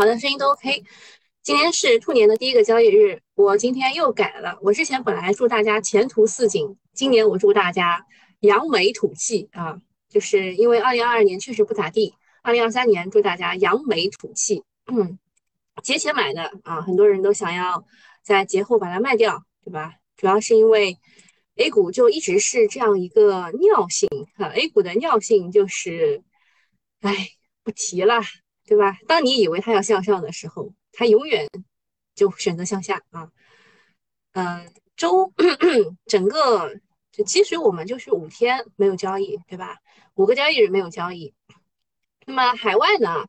[0.00, 0.84] 好的，声音都 OK。
[1.42, 4.56] 今天是兔年的第一个交易日，我今天又改了。
[4.62, 8.06] 我之前本来祝大家前途似锦，今年我祝大家
[8.38, 9.76] 扬眉吐气啊，
[10.08, 12.14] 就是因为二零二二年确实不咋地。
[12.42, 14.62] 二零二三年祝大家扬眉吐气。
[14.86, 15.18] 嗯，
[15.82, 17.84] 节前买的啊，很多人都想要
[18.22, 19.94] 在节后把它卖掉，对吧？
[20.16, 20.96] 主要是因为
[21.56, 26.22] A 股就一直是这样一个尿性啊，A 股的尿性就是，
[27.00, 27.30] 哎，
[27.64, 28.20] 不提了。
[28.68, 28.98] 对吧？
[29.06, 31.48] 当你以为它要向上的时候，它永远
[32.14, 33.30] 就选择向下啊。
[34.32, 35.32] 嗯，周
[36.04, 36.78] 整个
[37.10, 39.78] 就其实我们就是五天没有交易，对吧？
[40.16, 41.32] 五个交易日没有交易。
[42.26, 43.24] 那么海外呢，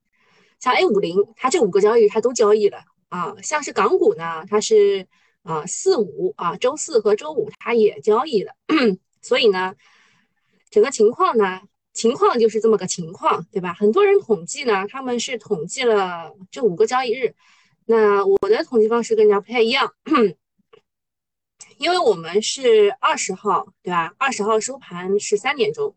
[0.59, 3.33] 像 A 五零，它这五个交易日它都交易了啊。
[3.41, 5.07] 像是港股呢，它是
[5.43, 8.53] 啊四五啊，周四和周五它也交易了。
[9.21, 9.73] 所以呢，
[10.69, 11.61] 整个情况呢。
[11.99, 13.73] 情况就是这么个情况，对吧？
[13.73, 17.35] 很多人统计呢，他们是统计了这五个交易日。
[17.85, 19.93] 那我的统计方式跟人家不太一样，
[21.77, 24.13] 因为我们是二十号，对吧？
[24.17, 25.93] 二十号收盘是三点钟，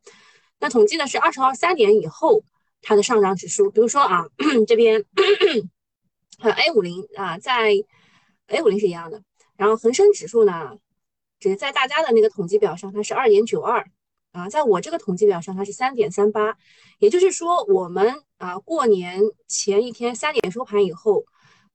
[0.59, 2.43] 那统计的是二十号三点以后
[2.81, 3.71] 它的上涨指数。
[3.71, 4.27] 比如说啊，
[4.67, 5.05] 这边
[6.43, 7.75] 呃 A 五零啊，在
[8.49, 9.23] A 五零是一样的，
[9.57, 10.79] 然后恒生指数呢，
[11.39, 13.87] 只是在大家的那个统计表上，它是二点九二。
[14.33, 16.57] 啊，在我这个统计表上，它是三点三八，
[16.99, 21.25] 也就是说，我们啊过年前一天三点收盘以后，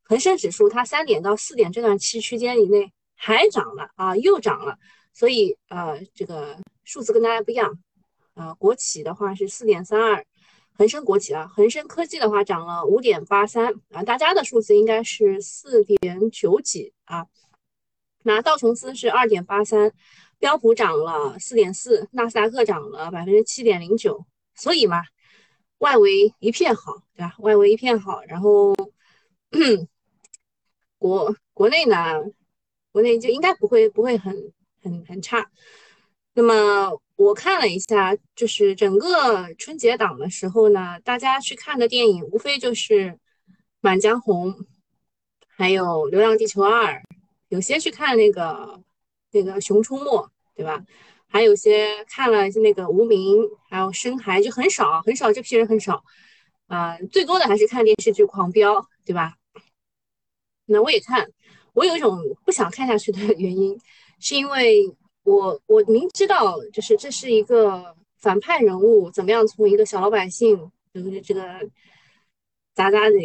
[0.03, 4.79] 恒生指数它三点到四点这段期区间以内还涨了啊，又涨了，
[5.13, 7.77] 所以呃这个数字跟大家不一样
[8.33, 8.55] 啊。
[8.55, 10.25] 国企的话是四点三二，
[10.73, 17.27] 恒生国企啊，恒生科技的话涨了五点八三啊，大家的数字应该是四点九几啊，
[18.23, 19.93] 那道琼斯是二点八三。
[20.39, 25.01] 标普涨了四点四，纳斯达克涨了百分之七点零九，所以嘛，
[25.79, 27.33] 外围一片好，对吧？
[27.39, 28.75] 外围一片好，然后
[30.99, 32.21] 国国内呢，
[32.91, 35.49] 国内就应该不会不会很很很差。
[36.33, 43.09] 那么我看了一下，就是整个春节档的时候呢，大家去看的电影无非就是
[43.81, 44.53] 《满江红》，
[45.47, 46.93] 还有《流浪地球二》，
[47.49, 48.83] 有些去看那个。
[49.43, 50.05] 那个《熊出没》，
[50.55, 50.83] 对吧？
[51.29, 53.37] 还有些看了那个《无名》，
[53.69, 56.01] 还有《深海》，就很少，很少，这批人很少
[56.67, 56.97] 啊。
[57.11, 58.75] 最多的还是看电视剧《狂飙》，
[59.05, 59.33] 对吧？
[60.65, 61.29] 那我也看，
[61.73, 63.77] 我有一种不想看下去的原因，
[64.19, 71.43] 是因为我我明知道，就是这是一个反派人物，怎么样从一个小老百姓，就是这个
[72.73, 73.15] 咋咋的，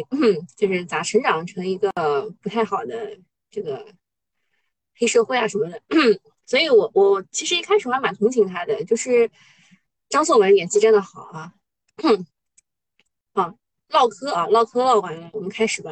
[0.57, 1.89] 就是咋成长成一个
[2.41, 3.17] 不太好的
[3.49, 3.85] 这个。
[4.95, 5.81] 黑社会啊什么的，
[6.45, 9.29] 所以我我其实一开始我还蛮同情他的，就是
[10.09, 11.53] 张颂文演技真的好啊。
[13.33, 13.55] 好，
[13.89, 15.91] 唠嗑啊，唠嗑唠完了，我们开始吧。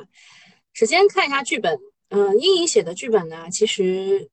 [0.74, 1.80] 首先看一下剧本，
[2.10, 4.30] 嗯，英颖写的剧本呢，其实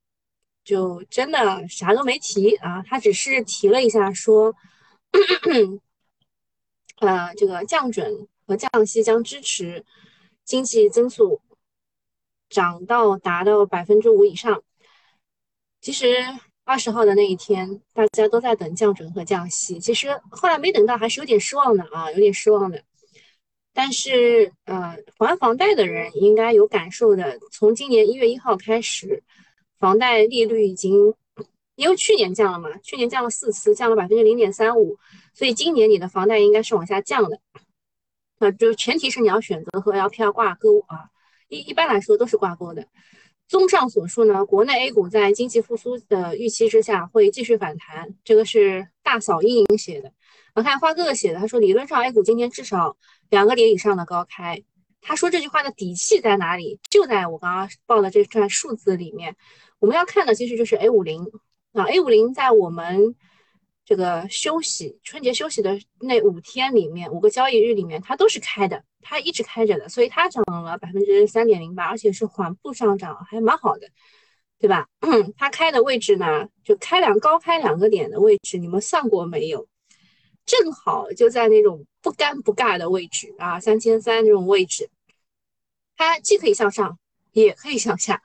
[0.65, 4.55] 就真的啥都没提啊，他只是提了一下说，
[6.97, 9.85] 呃，这个降准和降息将支持
[10.45, 11.41] 经济增速。
[12.48, 14.62] 涨到达到百分之五以上，
[15.81, 16.16] 其实
[16.64, 22.82] 二十号的那一天，大家都在等降准和降息，其实后来没等到，还是有点失望的啊，有点失望的。
[23.72, 29.22] 但是，呃，还房贷的人应该有感受的，从今年一月一号开始，
[29.78, 31.14] 房贷利率已经
[31.76, 34.98] 因为去年降了嘛，去年降了四次，降了百分之零点三五，
[35.32, 37.41] 所以今年你的房贷应该是往下降的。
[38.41, 41.08] 那就前提是你要选择和 LPR 挂钩啊。
[41.48, 42.86] 一一般来说都是挂钩的。
[43.47, 48.14] 综上所述呢，国内 A 股在经济复苏的预期之下会继续反弹。
[48.22, 50.12] 这个是大嫂英英写的。
[50.54, 52.97] 我看花哥哥写的，他说理论上 A 股今天至少
[53.31, 54.62] 两个点以上的高开。
[55.00, 56.78] 他说这句话的底气在哪里？
[56.91, 59.37] 就在我刚刚报的这串数字里面。
[59.78, 61.25] 我们要看的其实就是 A 五零
[61.72, 63.14] 啊，A 五零在我们。
[63.88, 73.88] 这个休息春节休息的那五天里面，五个交易日里面，它都是开的，它一直开着的，所以它涨了百分之三点零八，而且是缓步上涨，还蛮好的，
[74.58, 74.87] 对吧？
[75.38, 79.67] 它开的位置呢，就开两高开两个点的位置，你们算过没有？
[80.44, 84.90] 正好就在那种不尴不尬的位置啊，三千三这种位置，
[85.96, 86.99] 它既可以向上，
[87.32, 88.20] 也可以向下，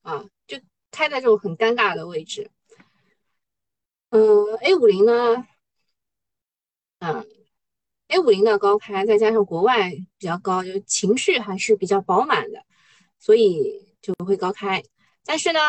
[0.00, 0.58] 啊，就
[0.90, 2.50] 开在这种很尴尬的位置。
[4.10, 5.46] 嗯，A 五零呢？
[7.00, 7.26] 嗯
[8.08, 12.64] ，A 五零的高开，再加上国外比较高，就情绪还是比较饱满的，
[13.18, 14.82] 所以就会高开。
[15.24, 15.60] 但是呢，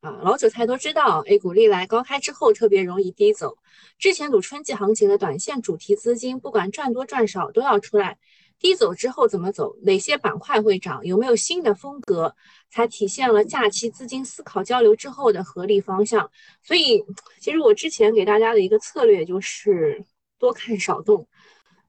[0.00, 3.56] 啊，老韭菜都知道，A 股历来高开之后特别容易低走。
[3.96, 8.18] 之前赌春季行情的短线主题资金，不管赚多赚少都要出来。
[8.58, 9.76] 低走之后怎么走？
[9.82, 11.04] 哪些板块会涨？
[11.04, 12.34] 有没有新的风格？
[12.74, 16.28] 才体现了假期资金思考交流之后的合理方向。
[16.60, 17.04] 所以，
[17.40, 20.04] 其实我之前给大家的一个策略就是
[20.40, 21.28] 多看少动，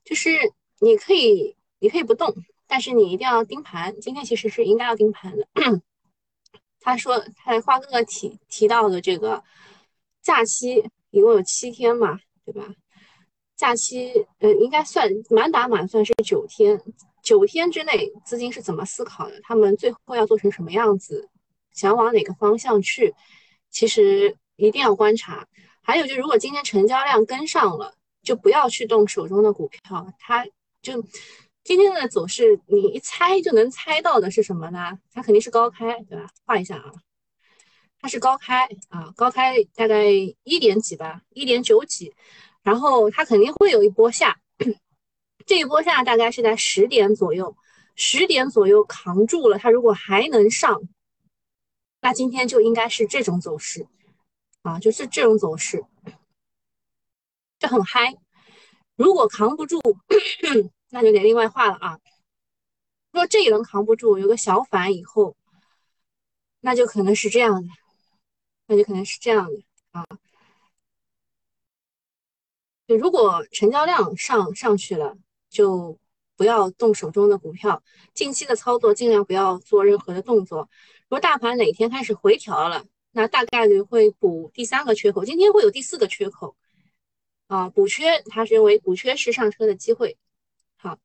[0.04, 0.30] 就是
[0.80, 2.32] 你可以你可以不动，
[2.68, 4.00] 但是你一定要盯盘。
[4.00, 5.48] 今天其实是应该要盯盘的。
[6.80, 9.44] 他说，他花哥哥提提到的这个
[10.22, 12.76] 假期一共有七天嘛，对吧？
[13.56, 16.80] 假期，呃，应该算满打满算是九天。
[17.26, 19.42] 九天之内，资金是怎么思考的？
[19.42, 21.28] 他们最后要做成什么样子？
[21.74, 23.14] 想往哪个方向去？
[23.72, 25.46] 其实一定要观察。
[25.82, 30.08] 还有就，如果今天成交量跟上了，就不要去动手中的股票。
[30.20, 30.46] 它
[30.82, 31.04] 就
[31.64, 34.98] 今天的走势，你一猜就能猜到的是什么呢？
[35.12, 36.28] 它肯定是高开，对吧？
[36.46, 36.92] 画一下啊，
[38.00, 40.06] 它是高开啊，高开大概
[40.44, 42.14] 一点几吧，一点九几。
[42.62, 44.40] 然后它肯定会有一波下，
[45.46, 47.56] 这一波下大概是在十点左右，
[47.96, 49.60] 十点左右扛住了。
[49.60, 50.82] 它如果还能上，
[52.02, 53.88] 那今天就应该是这种走势
[54.64, 55.86] 啊，就是这种走势，
[57.60, 58.16] 这很嗨。
[58.96, 59.80] 如果扛不住，
[60.90, 62.00] 那就得另外画了啊。
[63.12, 65.36] 如果这一轮扛不住，有个小反以后，
[66.62, 67.68] 那就可能是这样的，
[68.68, 69.62] 那就可能是这样的
[69.92, 70.06] 啊。
[72.88, 75.18] 就如果成交量上上去了，
[75.56, 75.98] 就
[76.36, 77.82] 不要动手中的股票。
[78.14, 80.70] 近期的操作尽量不要做任何的动作。
[81.04, 85.24] 如果大盘哪天开始回调了，那大概率会补第三个缺口。
[85.24, 86.58] 今天会有第四个缺口
[87.48, 90.18] 啊，补缺，它是认为补缺是上车的机会。
[90.76, 91.00] 好，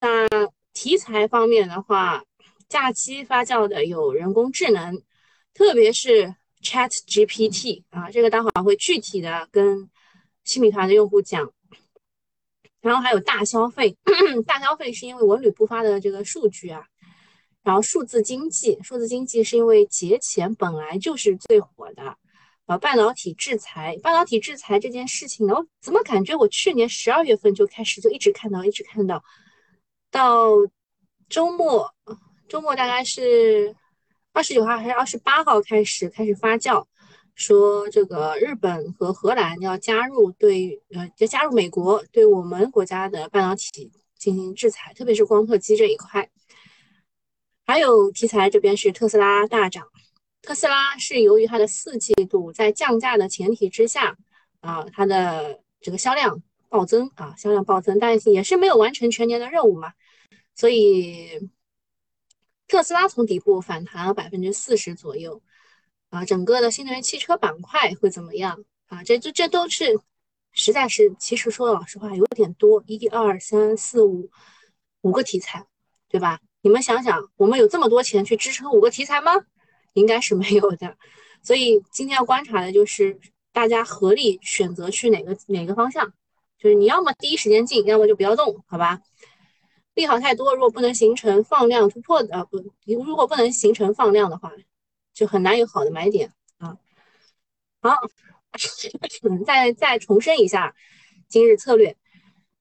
[0.00, 0.26] 那
[0.72, 2.24] 题材方面的话，
[2.68, 5.00] 假期发酵的有人工智能，
[5.54, 9.88] 特别是 Chat GPT 啊，这个待会儿会具体的跟。
[10.42, 11.52] 新米团的用户讲，
[12.80, 13.96] 然后还有大消费，
[14.46, 16.82] 大消费是因为文旅部发的这个数据啊，
[17.62, 22.16] 然后数字经济，数字经济是因为节前本来就是最火的，
[22.66, 29.22] 呃，半导体制裁，半导体制裁这件事情呢，我怎么感觉我去年十二月份就开始就一直看到，一直看到，
[30.10, 30.50] 到
[31.28, 31.92] 周末，
[32.48, 33.76] 周末大概是
[34.32, 36.86] 二十九号还是二十八号开始开始发酵。
[37.40, 46.28] 说这个日本和荷兰要加入对呃，要加入美国对我们国家的半导体进行制裁，特别是光刻机这一块。
[47.64, 49.88] 还有题材这边是特斯拉大涨，
[50.42, 54.18] 特斯拉是由于它的四季度在降价的前提之下
[54.60, 59.94] 啊，它的这个销量暴增啊，销量暴增，但是也是没有完成全年的任务嘛，
[60.54, 61.48] 所以
[62.68, 65.40] 特斯拉从底部反弹了百分之四十左右。
[66.10, 69.02] 啊，整个的新能源汽车板块会怎么样啊？
[69.04, 69.98] 这这这都是，
[70.50, 74.28] 实在是，其实说老实话，有点多，一二三四五
[75.02, 75.64] 五个题材，
[76.08, 76.40] 对吧？
[76.62, 79.32] 你们想想，我们有这么多钱去支撑五个题材吗？
[79.92, 80.96] 应该是没有的。
[81.42, 83.18] 所以今天要观察的就是
[83.52, 86.12] 大家合力选择去哪个哪个方向，
[86.58, 89.00] 就是你要么第一时间进，要么就不要动，好吧？
[89.94, 94.52] 利好太多，如果不能形成放量突破呃，不，如果不能形成放量的话。
[95.20, 96.78] 就很难有好的买点啊！
[97.82, 97.94] 好，
[99.44, 100.74] 再再重申一下
[101.28, 101.94] 今日策略，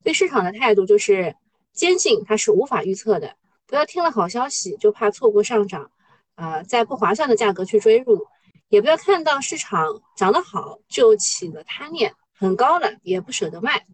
[0.04, 1.38] 对市场的态度就是
[1.72, 5.90] 坚信它是无法预测的，不要听了好消息就怕错过上涨，
[6.36, 8.28] 啊，在不划算的价格去追入，
[8.68, 13.88] 也不要看到市场涨得好就起了贪念，很高了也不舍得卖。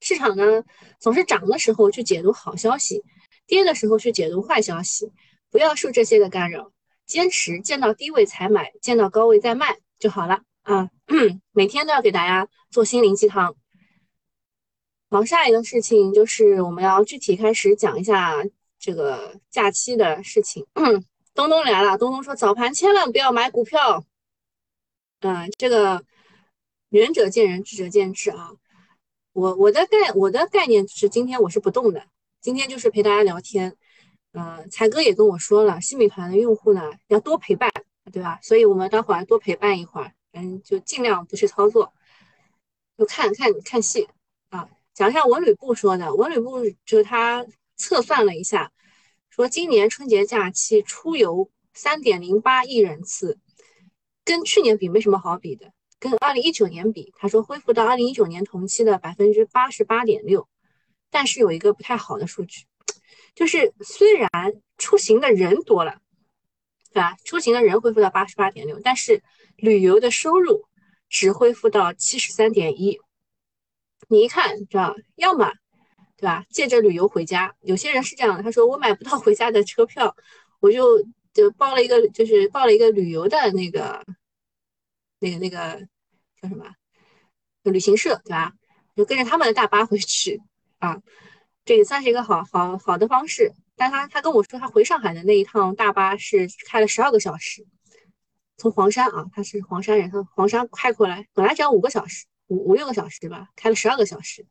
[0.00, 0.64] 市场呢
[1.00, 3.02] 总是涨的时候去解读好消息，
[3.46, 5.10] 跌的时候去解读坏消息，
[5.50, 6.70] 不要受这些的干扰。
[7.08, 10.90] 坚持见到低位才买，见到高位再卖就好了啊！
[11.52, 13.56] 每天都要给大家做心灵鸡汤。
[15.10, 18.34] 好，下一个事情就是我们要具体开始讲一下
[18.78, 20.66] 这个假期的事情。
[21.34, 24.04] 东东来了，东东说早盘千万不要买股票。
[25.20, 26.04] 嗯，这个
[26.90, 28.50] 仁者见仁，智者见智啊。
[29.32, 32.04] 我我的概我的概念是今天我是不动的，
[32.42, 33.76] 今天就是陪大家聊天。
[34.40, 37.68] 嗯，才哥也跟我说了，新美团的用户呢要多陪伴，
[38.12, 38.38] 对吧？
[38.40, 41.92] 所以我们待会儿多陪伴一会儿，嗯，就尽量不去操作，
[42.96, 44.08] 就看看看戏
[44.50, 44.68] 啊。
[44.94, 47.44] 讲一下文旅部说的，文旅部就他
[47.76, 48.70] 测算了一下，
[49.28, 53.40] 说今年春节假期出游三点零八亿人次，
[54.24, 60.48] 跟去年比没什么好比的，跟二零一九年比，他说恢复到二零一九年同期的百分之八十八点六，
[61.10, 62.67] 但是有一个不太好的数据。
[63.38, 64.28] 就是虽然
[64.78, 66.00] 出行的人多了，
[66.92, 67.14] 对吧？
[67.24, 69.22] 出行的人恢复到八十八点六，但是
[69.54, 70.64] 旅游的收入
[71.08, 72.98] 只恢复到七十三点一。
[74.08, 75.52] 你一看，知道，要么
[76.16, 76.44] 对吧？
[76.50, 80.16] 借着旅游回家，有些人是这样的，他说我买不到回家的车票，
[80.58, 81.00] 我就
[81.32, 84.04] 就报了一个，就是报了一个旅游的那个
[85.20, 85.86] 那个那个
[86.42, 86.74] 叫什么
[87.62, 88.52] 旅行社，对吧？
[88.96, 90.40] 就跟着他们的大巴回去
[90.80, 91.00] 啊，
[91.68, 93.52] 这也算是一个好好好的方式。
[93.76, 97.66] 但他他跟我说，他回上海的那一趟大巴是开了十二个小时，
[98.56, 104.46] 从黄山啊，他是黄山人，从黄山开过来，本来只要五个小时，五五六个小时吧，开了十二个小时。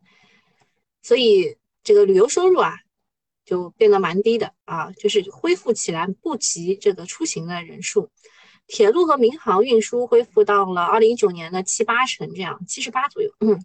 [1.01, 2.75] 所以这个旅游收入啊，
[3.45, 8.11] 就变得蛮低的啊，就是恢复起来不及这个出行的人数。
[8.67, 13.31] 铁路和民航运输恢复到了二零一九年的七八成这样，七十八左右。
[13.39, 13.59] 嗯，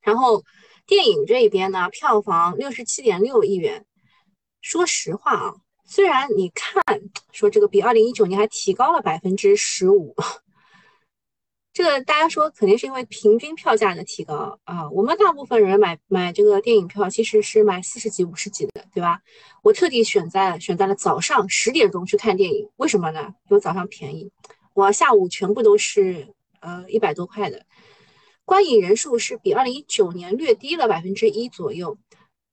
[0.00, 0.42] 然后
[0.86, 3.86] 电影这一边呢，票房六十七点六亿元。
[4.60, 6.82] 说实话啊，虽然你看
[7.32, 10.14] 说这个比二零一九年还提高了百分之十五。
[11.72, 19.20] 这个大家说肯定是因为平均票价的提高啊，我们大部分人买买这个电影票其实是买四十几、五十几的，对吧？
[19.62, 23.34] 我特地选在选在了早上十点钟去看电影，为什么呢？
[23.48, 24.30] 因为早上便宜。
[24.72, 26.28] 我下午全部都是
[26.60, 27.66] 呃一百多块的，
[28.44, 31.98] 观影人数是比二零一九年略低了百分之一左右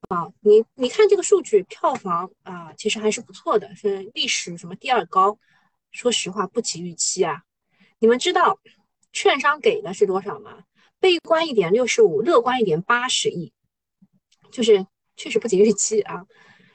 [0.10, 0.32] 啊。
[0.42, 5.38] 你你看这个数据，票房啊其实还是不错的，是历史什么第二高。
[5.92, 7.44] 说实话不及预期啊，
[8.00, 8.60] 你们知道？
[9.14, 10.64] 券商给的是多少吗？
[11.02, 13.52] 悲观一点六十五，乐观一点八十亿，
[14.52, 16.26] 就是确实不及预期啊。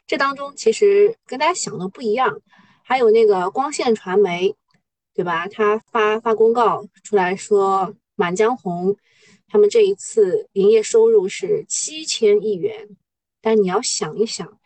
[0.06, 2.42] 这当中其实跟大家想的不一样，
[2.84, 4.54] 还有那个光线传媒，
[5.14, 5.48] 对吧？
[5.48, 8.96] 他发发公告出来说，满江红
[9.46, 12.88] 他们这一次营业收入是七千亿元。
[13.40, 14.58] 但你要想一想，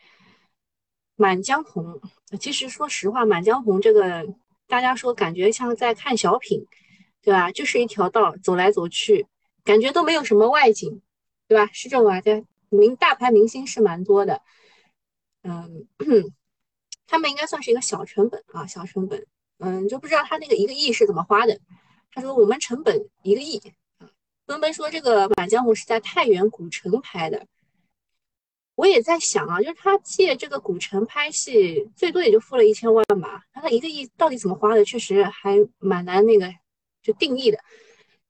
[1.16, 2.00] 满江红
[2.40, 4.26] 其实说实话，满江红这个
[4.66, 6.66] 大家说感觉像在看小品。
[7.22, 7.52] 对吧？
[7.52, 9.26] 就是一条道走来走去，
[9.62, 11.02] 感觉都没有什么外景，
[11.46, 11.68] 对吧？
[11.70, 14.40] 是这种啊，对，明大牌明星是蛮多的，
[15.42, 15.86] 嗯，
[17.06, 19.26] 他们应该算是一个小成本啊，小成本，
[19.58, 21.60] 嗯，就不知道他那个一个亿是怎么花的。
[22.12, 23.58] 他说我们成本一个亿。
[23.98, 24.08] 啊，
[24.46, 27.46] 奔奔说这个《满江红》是在太原古城拍的，
[28.74, 36.52] 我也在想啊，就是他借这个古城拍戏，最多也就付了一千万吧，那他一个亿到底怎么花的，确实还蛮难那个。
[37.02, 37.58] 就定义的，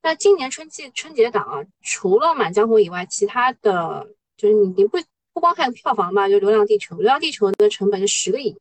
[0.00, 4.96] 那今年春季春节档啊，除了《满江红》以外，其他的就是你你不
[5.32, 8.56] 不光看票房吧，就《流浪地球》，《流浪地球》的成本是十个亿，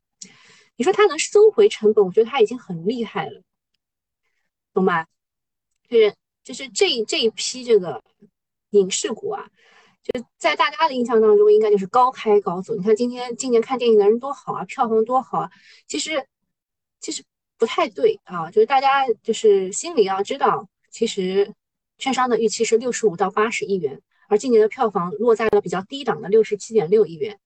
[0.77, 3.43] 你说他能收回成本，我觉得他已经很厉害了，
[4.73, 5.07] 懂吧？
[5.89, 8.03] 就是就是这这一批这个
[8.71, 9.49] 影视股啊，
[10.03, 12.75] 就在大家的印象当中，应该就是高开高走。
[12.75, 15.51] 你看今天今年看电影的人多好啊，票房多好啊，
[15.87, 16.27] 其实
[16.99, 17.23] 其实。
[17.59, 21.53] 不太对啊，就是大家就是心里要知道，其实
[21.97, 27.37] 券商的预期是六十五到八十亿元，而今年的票房落在了比较低档的六十七点六亿元，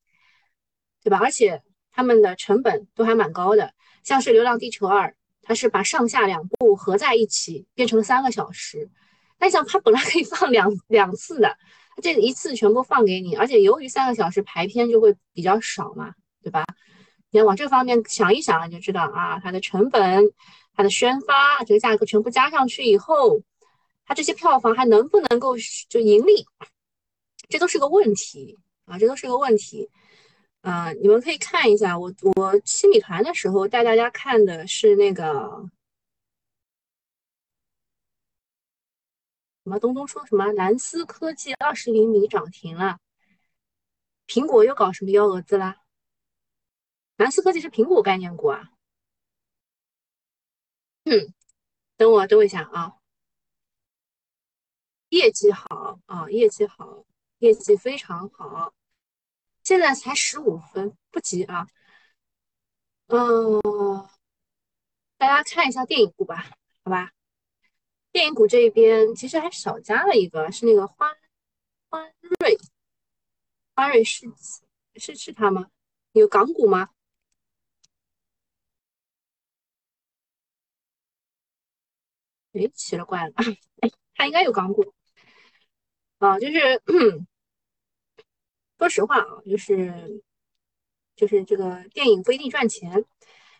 [1.01, 1.17] 对吧？
[1.17, 5.09] 而且他们的成本都还蛮高的，像是《流浪地球二》，
[5.43, 8.89] 它是把上下两部合在一起变成了三个小时，
[9.37, 11.57] 那你想它本来可以放两两次的，
[12.01, 16.65] 这一次全部放给你，而且由于三个小时排片就会比较少嘛，对吧？
[17.29, 20.23] 你要往这方面想一想，你就知道啊，它的成本、
[20.75, 23.41] 它的宣发这个价格全部加上去以后，
[24.05, 25.55] 它这些票房还能不能够
[25.89, 26.45] 就盈利，
[27.49, 29.89] 这都是个问题啊，这都是个问题。
[30.63, 35.69] 啊，你们可以看一下，我我七米团的时候带大家看的是那个
[39.63, 42.97] 什么东东说什么蓝思科技二十厘米涨停了，
[44.25, 45.83] 苹果又搞什么幺蛾子啦？
[47.17, 48.71] 蓝思科技是苹果概念股啊，
[51.03, 51.33] 嗯，
[51.97, 52.95] 等我等我一下啊，
[55.09, 57.05] 业绩好啊，业绩好，
[57.39, 58.73] 业绩非常好，
[59.73, 61.65] 现在才十五分，不急啊，
[63.07, 63.59] 嗯，
[65.17, 66.45] 大家看一下电影股吧，
[66.83, 67.11] 好吧，
[68.11, 71.11] 电影股这边其实还少加了一个，是那个花
[71.89, 72.03] 花
[72.39, 72.55] 瑞，
[73.75, 74.27] 花瑞是
[74.95, 75.67] 是是它吗？
[76.11, 76.89] 有港股吗？
[82.53, 83.33] 哎，奇了怪了，
[83.81, 84.93] 哎，它应该有港股
[86.19, 86.81] 啊，就是
[88.83, 90.21] 说实话啊，就是
[91.15, 93.05] 就是这个电影不一定赚钱。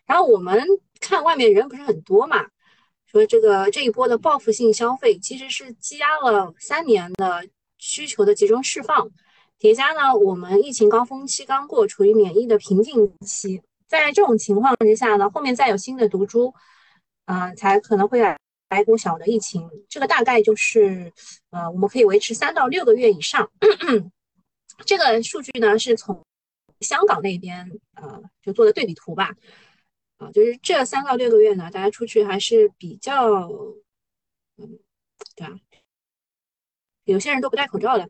[0.06, 0.62] 然后我们
[1.00, 2.46] 看外面人不是很多嘛，
[3.06, 9.10] 说这个这一波的报复性消费其实是积压了三年的需求的集中释放，
[9.58, 16.54] 叠加呢，我们疫情高峰期刚过，处于免疫的瓶颈期，在这种情况之下呢，后面再有新的毒株，
[17.24, 18.38] 啊，才可能会来。
[18.70, 21.14] 来一股小的疫情，这个大概就是，
[21.52, 23.52] 呃，我们可以维持三到六个月以上。
[24.86, 26.26] 这个数据呢是从
[26.82, 29.32] 香港那边呃就做的对比图吧，
[30.18, 33.48] 啊，就是这三到六个月呢，大家出去还是比较，
[34.58, 34.80] 嗯，
[35.36, 35.60] 对吧？
[37.06, 38.10] 有些人都不戴口罩的，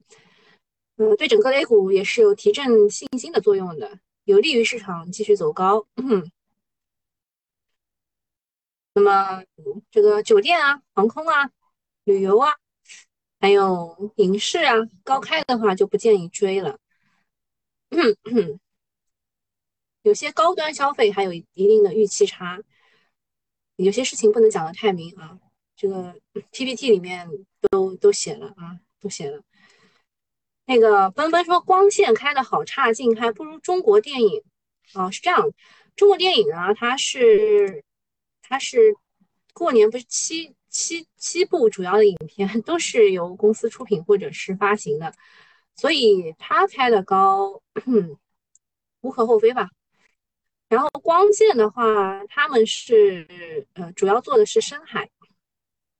[0.97, 5.85] 嗯，对整个 A 股也是有提振信心的作用的，有利于市场继续走高。
[8.95, 9.43] 那么
[9.89, 11.49] 这个酒店啊、航空啊、
[12.03, 12.53] 旅游啊，
[13.43, 14.73] 还有影视啊，
[15.03, 16.79] 高开的话就不建议追了。
[20.01, 22.61] 有些高端消费还有一定的预期差，
[23.75, 25.37] 有些事情不能讲的太明啊。
[25.75, 26.15] 这个
[26.51, 27.29] PPT 里面
[27.69, 29.43] 都都写了啊，都写了。
[30.63, 34.41] 那个奔奔说光线开的好差劲，还不如中国电影
[34.93, 35.51] 啊，是这样。
[35.97, 37.83] 中国电影啊，它是
[38.41, 38.95] 它是
[39.53, 45.13] 过年不是七七七部主要的影片都是由公司出品或者是发行的，
[45.75, 47.61] 所以它开的高
[49.01, 49.69] 无可厚非吧。
[50.67, 55.09] 然后光线的话，他们是呃主要做的是深海，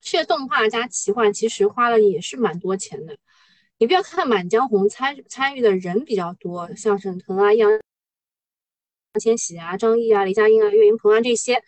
[0.02, 3.16] 这动画加奇幻，其实花了也是蛮多钱的。
[3.78, 7.80] 你不要看《满江红》参参与的人比较多，像沈腾啊、易烊
[9.22, 11.64] 千玺啊、张译啊、李佳音啊、岳云鹏啊这些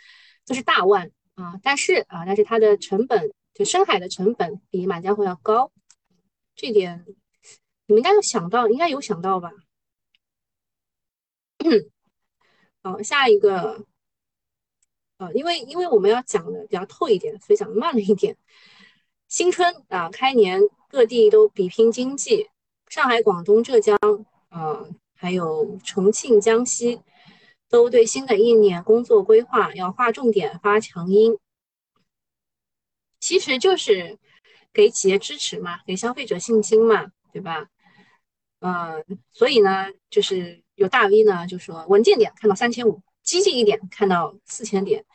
[0.47, 5.71] 都是大腕啊，但是啊，但是它的成本就深海的成本比《满江红》要高，
[6.55, 7.05] 这点
[7.87, 9.51] 你们应该有想到，应该有想到吧？
[12.83, 13.85] 好，下一个，
[15.17, 18.37] 呃，因为因为我们要讲的比较透一点，所以讲的慢了一点。
[19.27, 22.47] 新春啊，开年各地都比拼经济，
[22.87, 23.97] 上海、广东、浙江，
[24.49, 27.01] 啊，还有重庆、江西，
[27.69, 31.37] 都对新的一年工作规划要划重点、发强音，
[33.19, 34.17] 其实就是
[34.73, 37.67] 给企业支持嘛，给消费者信心嘛，对吧？
[38.59, 40.63] 嗯，所以呢，就是。
[40.75, 45.05] 有大 V 呢，就说稳健点看到三千五，激进一点看到四千点。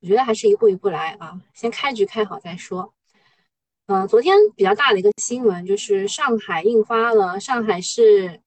[0.00, 2.94] 我觉得还是一步一步来啊，先开局开好再说。
[3.86, 8.40] 嗯，昨天比较大的一个新闻就是上海印发了上海市，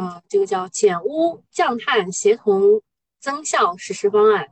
[0.00, 2.80] 嗯，这个叫减污降碳协同
[3.18, 4.48] 增效实施方案，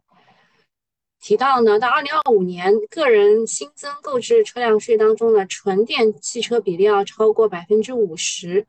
[1.20, 8.66] 提到呢，到二零二五年，个人新增购置车辆税当中的纯电汽车比例要超过百分之五十。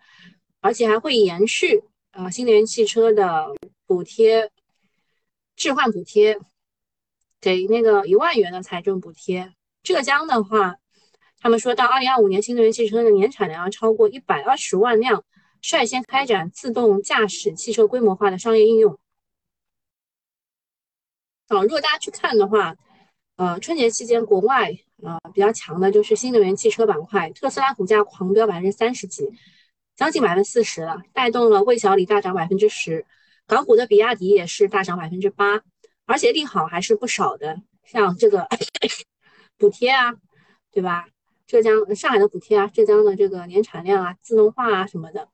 [0.61, 3.47] 而且还会延续啊，新能源汽车的
[3.87, 4.51] 补贴，
[5.55, 6.37] 置换补贴，
[7.39, 9.53] 给那个一万元的财政补贴。
[9.83, 10.75] 浙江的话，
[11.39, 15.23] 他们说到二零二五年，新能源汽车的年产量要超过一百二十万辆，
[15.61, 18.97] 率先开展自动驾驶汽车规模化的商业应用。
[21.47, 22.75] 啊，如果大家去看的话，
[23.35, 24.71] 呃，春节期间国外
[25.03, 29.29] 呃比较强的就是新能源汽车板块，特斯拉股价狂飙百分之三十几。
[29.95, 33.05] 将近百分之四十了，带动了魏小李大涨百分之十，
[33.45, 35.61] 港股的比亚迪也是大涨百分之八，
[36.05, 38.47] 而且利好还是不少的，像这个
[39.59, 40.13] 补贴啊，
[40.71, 41.09] 对吧？
[41.49, 45.27] 浙江、上海的补贴啊，浙江的这个年产量啊，自动化啊什么的。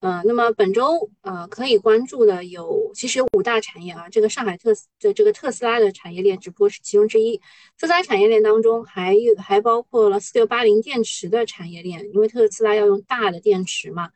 [0.00, 4.08] 嗯，那么本周呃可以关注的有，其实有五大产业啊。
[4.08, 7.38] 这个上海特斯的这个特斯拉的产业链只不过是其中之一。
[7.78, 14.10] 特斯拉产业链当中还有还包括了四六八零电池的产业链，因为特斯拉要用大的电池嘛。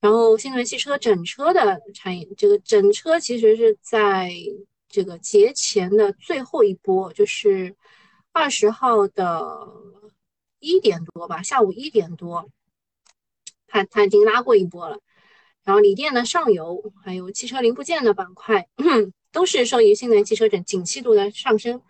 [0.00, 4.32] 然后新能源汽车整车的产业，这个整车其实是在
[4.88, 7.74] 这个节前的最后一波，就是
[8.36, 9.66] 二十号的
[10.58, 12.50] 一点多吧，下午一点多，
[13.66, 14.98] 它它已经拉过一波了。
[15.64, 18.68] 然后锂电的上游，还有汽车零部件的板块，
[19.32, 21.80] 都是受益于新能源汽车整景气度的上升。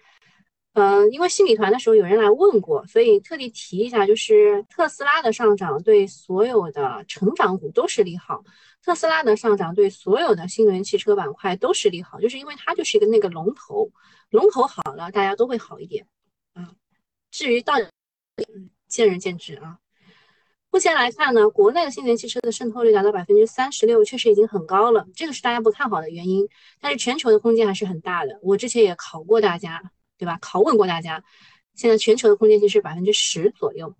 [0.74, 8.44] 嗯，因为新米团的时候有人来问过，所以特地提一下，就是特斯拉的上涨对所有的成长股都是利好。
[8.84, 13.90] 特斯拉的上涨对所有的新能源汽车板块都是利好，就是因为它就是一个那个龙头，
[14.30, 16.06] 龙头好了，大家都会好一点。
[16.56, 16.72] 啊，
[17.30, 17.86] 至于到底
[18.88, 19.78] 见仁见智啊。
[20.70, 26.48] 目前来看呢，国内的新能源汽车的渗透率达到百分之三十六，确实已经很高了，这个是大家不看好的原因。
[26.80, 28.38] 但是全球的空间还是很大的。
[28.42, 29.82] 我之前也考过大家，
[30.18, 30.38] 对吧？
[30.40, 31.22] 拷问过大家，
[31.74, 33.94] 现在全球的空间其实百分之十左右。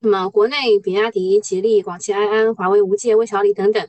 [0.00, 3.88] 那么国内比亚迪、吉利、广汽埃安、华为、无界、魏小李等等，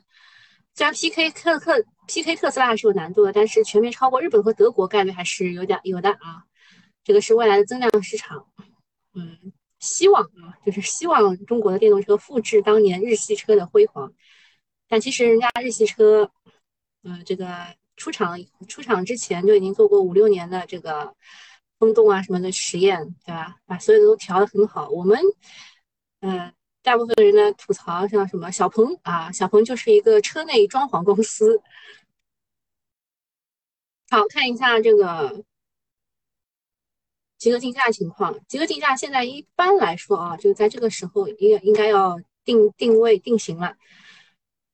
[0.74, 6.44] 虽然 PK 特特 PK 特斯拉还是有难度的，但是全面超过日本和德国概率还是有点有的啊。
[7.06, 8.46] 这个是未来的增量市场，
[9.14, 9.52] 嗯。
[9.78, 14.10] 希望啊，就是希望中国的电动车复制当年日系车的辉煌，
[14.88, 16.32] 但其实人家日系车，
[17.02, 17.46] 呃，这个
[17.94, 21.14] 出厂出厂之前就已经做过五六年的这个
[21.78, 23.56] 风洞啊什么的实验，对吧？
[23.66, 24.88] 把所有的都调得很好。
[24.88, 25.20] 我们
[26.20, 31.60] 嗯，大部分人呢吐槽像什么小鹏啊，小鹏就是一个车内装潢公司。
[34.08, 35.44] 好看一下这个
[37.38, 43.76] 集合竞价情况，集合竞价现在一般来说啊，就在这个时候应应该要定定位定型了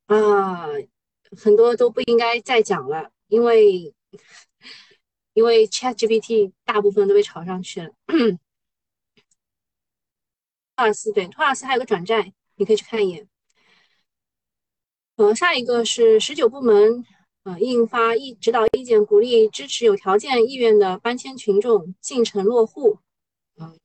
[0.06, 0.68] 啊，
[1.36, 3.94] 很多都不应该再讲了，因为
[5.34, 7.90] 因为 ChatGPT 大部分都被炒上去了。
[10.76, 13.28] 托尔斯对，托尔斯还有个转债，你可以去看一眼。
[15.16, 17.04] 呃，下一个是十九部门，
[17.44, 22.98] 呃，印发意指导意见，鼓励支持有条件意愿的搬迁群众进城落户。
[23.56, 23.78] 嗯，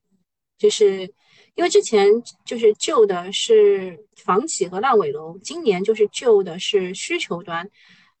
[0.56, 1.12] 就是
[1.56, 7.68] 因为之前就是旧的是房企和烂尾楼，今年就是旧的是需求端，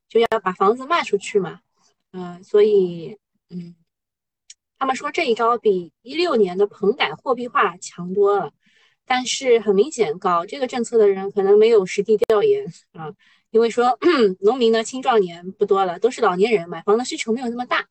[0.08, 1.60] 就要把房子卖出去嘛。
[2.10, 3.16] 嗯，所以
[3.48, 3.76] 嗯，
[4.76, 8.52] 他们说这一招比一六年的棚改货币化强多了。
[9.10, 13.10] 但是很明显，搞这个政策的人可能没有实地调研啊，
[13.50, 13.98] 因为说
[14.40, 17.88] 农民的青壮年不多了，都是老年人，买房的需求没有那么大。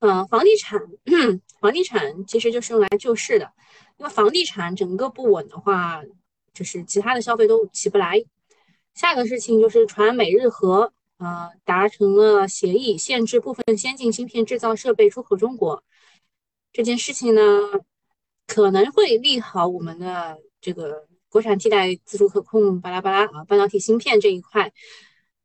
[0.00, 0.80] 嗯，房地产，
[1.60, 3.52] 房地产其实就是用来救市的，
[3.96, 6.02] 因为房地产整个不稳的话，
[6.52, 8.24] 就是其他的消费都起不来。
[8.94, 15.84] 下一个事情就是传美日和呃达成了协议，限制部分先进芯片制造设备出口中国
[16.72, 17.40] 这件事情呢。
[18.46, 24.72] 可能会利好我们的这个国产替代自主可控巴拉巴拉啊，半导体芯片这一块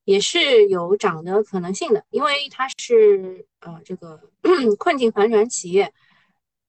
[0.04, 4.22] 也是有涨的可能性的，因为它是呃这个
[4.80, 5.94] 困境反转企业，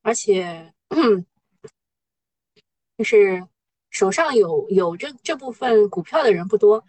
[0.03, 0.73] 而且
[2.99, 3.47] 就是
[3.91, 6.85] 手上有有这这部分股票的人不多，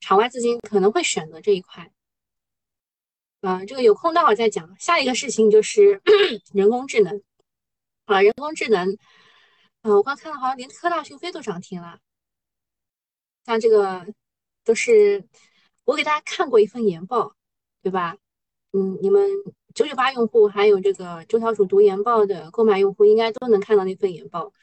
[0.00, 1.90] 场外资金可能会选择这一块。
[3.40, 4.74] 啊，这个有空待会儿再讲。
[4.80, 6.02] 下一个事情就是
[6.52, 7.22] 人工智能。
[8.08, 8.96] 啊，人工智能，
[9.82, 11.98] 嗯，我刚看到好像连科大讯飞都涨停了，
[13.44, 14.06] 像这个
[14.64, 15.28] 都是
[15.84, 17.34] 我给大家看过一份研报，
[17.82, 18.16] 对吧？
[18.72, 19.28] 嗯，你们
[19.74, 24.54] 九九八用户还有这个周小主读研报的购买用户，应该都能看到那份研报，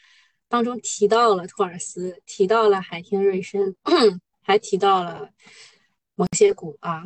[0.47, 3.75] 当中提到了托尔斯，提到了海天瑞声，
[4.41, 5.29] 还提到了
[6.15, 7.03] 某些股啊，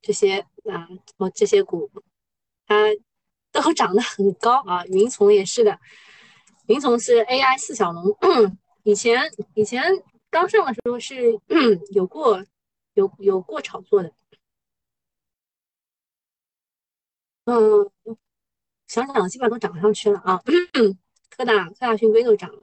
[0.00, 0.38] 这些
[0.70, 1.90] 啊，我这些股，
[2.64, 2.76] 它。
[3.50, 4.84] 都涨得很高啊！
[4.86, 5.78] 云从也是的，
[6.66, 8.04] 云从是 AI 四小龙，
[8.84, 9.22] 以前
[9.54, 9.82] 以前
[10.30, 11.32] 刚上的时候是
[11.92, 12.44] 有过
[12.94, 14.12] 有有过炒作的，
[17.46, 17.90] 嗯，
[18.86, 20.42] 想涨基本上都涨上去了啊！
[21.30, 22.62] 科大科大讯飞都涨了，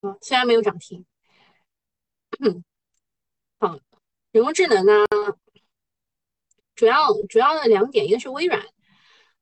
[0.00, 1.04] 啊，虽然没有涨停，
[3.58, 3.78] 好，
[4.32, 4.92] 人工智能呢？
[6.78, 8.64] 主要主要的两点，一个是微软，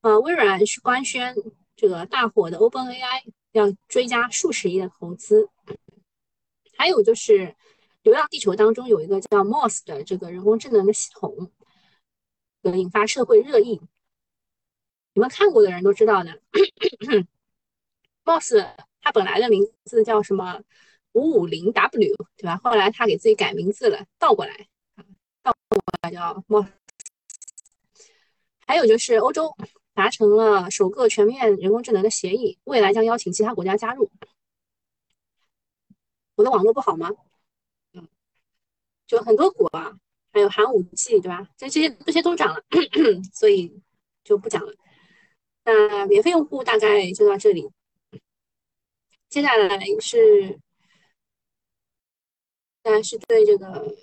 [0.01, 1.35] 呃，微软是官宣
[1.77, 5.51] 这个大火的 OpenAI 要追加数十亿的投资，
[6.79, 7.33] 还有就是
[8.01, 11.53] 《流浪地球》当中有一个叫 Moss 的这个人工智能的系统，
[12.63, 13.83] 呃，引发社会热议。
[15.13, 16.41] 你们看过的人都知道的
[18.25, 18.67] ，Moss
[19.03, 20.63] 它本来的名字叫什么
[21.13, 22.59] 五五零 W 对吧？
[22.65, 24.69] 后来他给自己改名字了，倒过来，
[25.43, 26.67] 倒过来叫 Moss。
[28.67, 29.57] 还有就是欧洲
[29.95, 34.11] 达成了首个全面人工智能的协议，未来将邀请其他国家加入。
[36.35, 37.11] 我的网络不好吗？
[37.95, 38.07] 嗯，
[39.07, 39.97] 就很多股啊，
[40.33, 41.49] 还有寒武纪，对吧？
[41.57, 42.63] 这些这些都涨了，
[43.33, 43.81] 所以
[44.25, 44.75] 就不讲了。
[45.65, 47.71] 那免费用户大概就到这里。
[49.29, 50.61] 接下来是，
[52.83, 53.97] 大是对这个，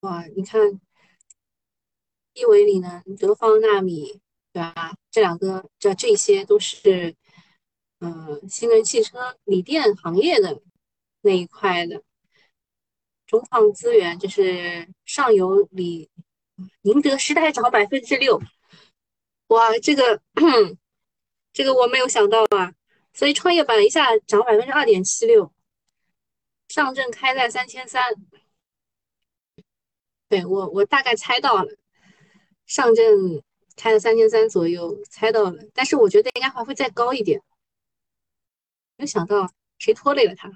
[0.00, 0.80] 哇，你看。
[2.34, 4.20] 亿维锂能、德方纳米，
[4.52, 4.94] 对吧？
[5.10, 7.14] 这两个，这这些都是，
[8.00, 10.60] 嗯，新能源汽车锂电行业的
[11.22, 12.02] 那一块的。
[13.26, 16.10] 中创资源就是上游锂，
[16.82, 18.40] 宁德时代涨百分之六，
[19.48, 20.20] 哇，这个
[21.52, 22.74] 这个我没有想到啊！
[23.12, 25.52] 所以创业板一下涨百分之二点七六，
[26.68, 28.12] 上证开在三千三，
[30.28, 31.76] 对我我大概猜到了。
[32.66, 33.42] 上证
[33.76, 37.42] 开了三千三左右，猜到了，但是我觉得应该还会再高一点。
[38.96, 40.50] 没想到谁拖累了他？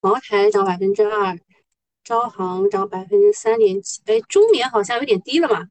[0.00, 1.38] 茅台涨百分之二，
[2.04, 5.68] 招行涨百分之三点七，哎，中缅好像有点低了嘛。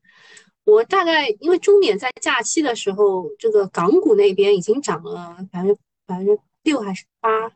[0.64, 7.56] 我大概因为中缅在假期的时候，这个港股那边已经涨了百分之百分之六还是八，百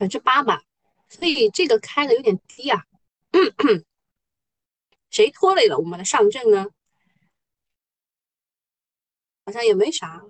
[0.00, 0.62] 分之八吧，
[1.08, 2.84] 所以这个开的有点低啊。
[3.32, 3.84] 咳 咳
[5.10, 6.66] 谁拖累了我们的上证呢？
[9.44, 10.22] 好像也没啥，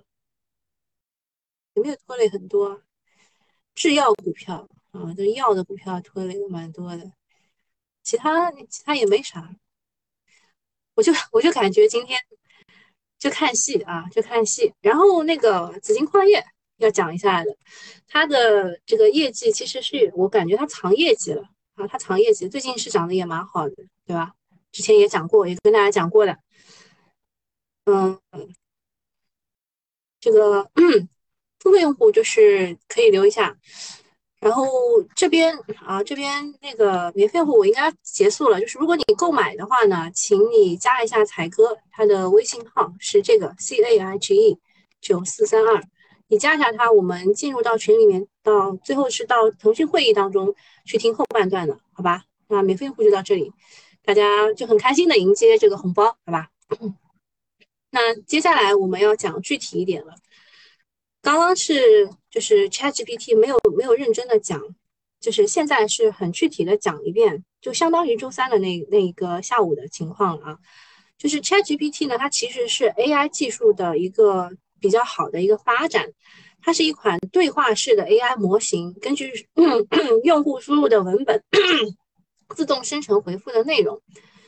[1.73, 2.81] 有没有拖累很多？
[3.75, 7.11] 制药股票啊，这药的股票拖累的蛮多的，
[8.03, 9.55] 其他其他也没啥。
[10.95, 12.19] 我就我就感觉今天
[13.17, 14.73] 就看戏啊，就看戏。
[14.81, 16.43] 然后那个紫金矿业
[16.77, 17.55] 要讲一下的，
[18.07, 21.43] 它的这个业绩其实是我感觉它藏业绩了
[21.75, 24.33] 啊，它藏业绩，最近是涨得也蛮好的，对吧？
[24.71, 26.37] 之前也讲过，也跟大家讲过的。
[27.85, 28.19] 嗯，
[30.19, 30.63] 这个
[31.59, 33.57] 付费用户就是可以留一下。
[34.39, 34.65] 然后
[35.15, 35.55] 这边
[35.85, 38.59] 啊，这边那个免费用户我应该结束了。
[38.59, 44.57] 就是如果你购买的话呢，请你加一下彩哥，他的微信号是这个 C A H E
[44.99, 45.83] 九四三二，
[46.27, 50.55] 你加一下他，我们进入到群里面，到最后是到腾讯会议当中
[50.85, 52.23] 去听后半段的，好吧？
[52.47, 53.53] 那免费用户就到这里，
[54.03, 56.49] 大家就很开心的迎接这个红包，好吧？
[57.91, 60.15] 那接下来我们要讲具体一点了。
[61.21, 64.59] 刚刚是就是 ChatGPT 没有没有认真的讲，
[65.19, 70.57] 就是现在是很具体的讲一遍，就相当于周三的那那一个下午的情况了啊。
[71.17, 76.11] 就是 ChatGPT 呢，它其实是 AI 技术的一个比较好的一个发展，
[76.61, 79.31] 它是一款对话式的 AI 模型，根据
[80.23, 81.43] 用户输入的文本
[82.55, 84.01] 自动生成回复的内容。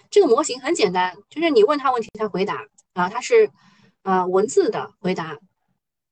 [0.09, 3.49] 这个模型很简单，就是你问他问题，他回答啊，它是
[4.03, 5.37] 呃文字的回答。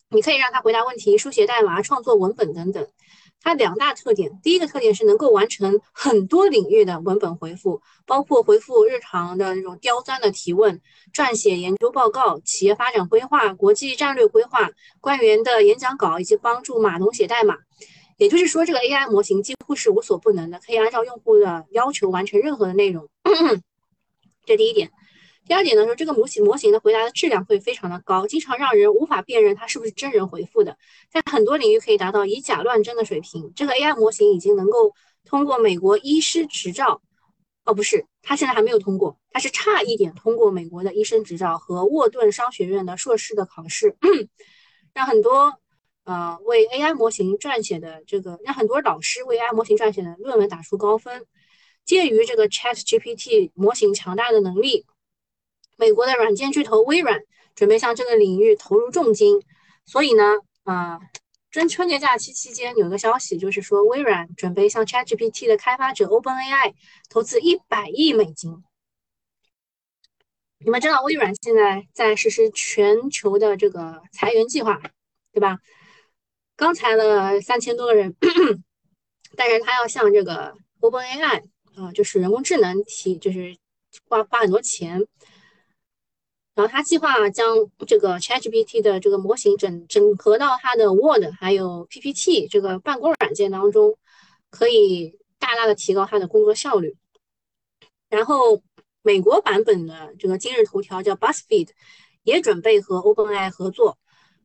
[0.09, 2.87] 你可以让他回答问题、书写代码、创作文本等等。
[3.43, 10.79] 它两大特点，第一个特点是能够完成很多领域的文本回复，包括回复日常的那种刁钻的提问、
[11.13, 17.57] 撰写研究报告、企业发展规划、国际战略规划、官员的演讲稿，以及帮助码农写代码。
[18.21, 23.09] 也就是说，这个 AI 模型几乎是无所不能的，可以按照用户的要求完成任何的内容。
[24.45, 24.91] 这第一点。
[25.47, 30.77] 第二点呢，说这个模型模型的回答的质量会非常的高，经常让人无法辨认它是不是真人回复的，
[31.11, 33.51] 在很多领域可以达到以假乱真的水平。
[33.55, 34.93] 这个 AI 模型已经能够
[35.25, 37.01] 通过美国医师执照，
[37.65, 43.97] 哦不是，它现在还没有通过，它是差一点通过美国的医生执照和沃顿商学院的硕士的考试，
[44.93, 45.59] 让很多
[46.03, 51.25] 呃为 AI 模型撰写的这个，让很多老师为 AI 模型撰写的论文打出高分。
[51.83, 54.85] 鉴于这个 ChatGPT 模型强大的能力。
[55.77, 57.21] 美国的软件巨头微软
[57.55, 59.41] 准备向这个领域投入重金，
[59.85, 60.23] 所以呢，
[60.63, 60.99] 啊，
[61.49, 66.75] 春春节假期期间有个消息，就是说微软准备向 ChatGPT 的开发者 OpenAI
[67.09, 68.63] 投资一百亿美金。
[70.59, 74.79] 你们知道微软现在在实施全球的这个裁员计划，
[75.33, 75.57] 对吧？
[76.61, 78.15] 刚才的三千多个人，
[79.35, 81.41] 但是他要向这个 OpenAI
[81.75, 83.57] 啊，就是人工智能提，就是
[84.07, 85.07] 花花很多钱。
[86.53, 93.97] 然后他计划将这个 ChatGPT 的这个模型整整合到他的 Word 还有 PPT 这个办公软件当中，
[94.51, 96.95] 可以大大的提高他的工作效率。
[98.07, 98.61] 然后
[99.01, 101.69] 美国版本的这个今日头条叫 BuzzFeed，
[102.21, 103.97] 也准备和 OpenAI 合作，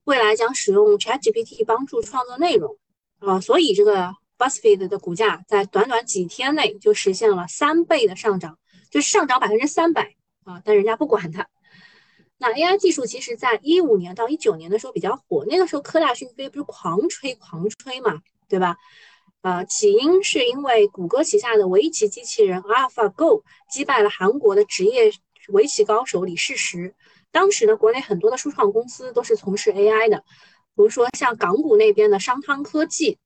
[0.06, 2.78] 未来将使用 ChatGPT 帮助创作内容。
[3.18, 8.58] 啊，所以这个 BuzzFeed 的股价在短短几天内就实现了三倍的上涨，
[8.90, 10.14] 就上涨百分之三百
[10.44, 10.62] 啊！
[10.64, 11.48] 但人家不管它。
[12.38, 18.76] 那 AI 技术其实在一五年到一九年的时候比较火，那个时候科大讯飞不是狂吹狂吹嘛，对吧？
[19.40, 25.10] 呃，起因是因为谷歌旗下的围棋机器人 AlphaGo 击败了韩国的职业
[25.48, 26.94] 围棋高手李世石。
[27.36, 30.16] 当时的，国内很多的初创公司都是从事 AI 的，
[30.74, 33.18] 比如说像港股那边的商汤科技，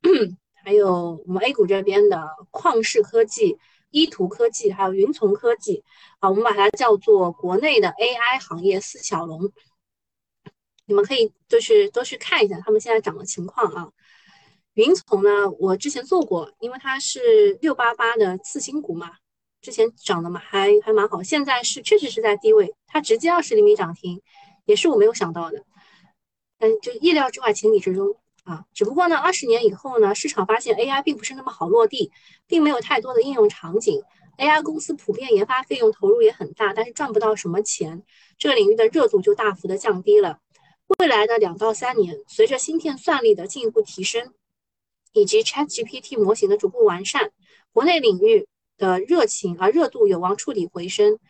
[0.64, 3.56] 还有我们 A 股这边的旷视科技。
[3.92, 5.82] 依图科技还有云从科技
[6.20, 9.50] 啊，我们把它叫做国内的 AI 行业四小龙。
[10.86, 13.90] 你们可以就是都去看一下他们现在涨的情况啊。
[14.74, 19.10] 云从呢，我之前做过，因为它是六八八的次新股嘛，
[19.60, 21.22] 之前涨的嘛还还蛮好。
[21.22, 24.20] 现在是确实是在低位，它直接二十厘米涨停，
[24.64, 25.64] 也是我没有想到的，
[26.58, 28.16] 嗯，就意料之外，情理之中。
[28.44, 32.10] 啊，只不过呢，二十年以后呢，市场发现 AI 并不是那么好落地，
[32.46, 34.02] 并没有太多的应用场景。
[34.38, 38.02] AI 公司普遍研发费用投入也很大，但是赚不到什么钱，
[38.38, 40.38] 这个领域的热度就大幅的降低了。
[40.98, 44.32] 未来的两到三年，随着芯片算力的进一步提升，
[45.12, 47.30] 以及 ChatGPT 模型的逐步完善，
[47.72, 48.48] 国内领域
[48.80, 51.20] 的热情啊热度有望触底回升。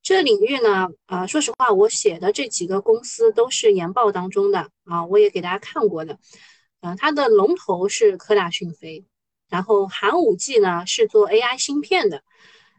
[0.00, 6.20] 这领域呢，啊，说实话，我写的这几个公司都是研报当中的啊，我也给大家看过的。
[6.80, 9.04] 啊，它的龙头是科大讯飞，
[9.48, 12.22] 然后寒武纪呢是做 AI 芯片的，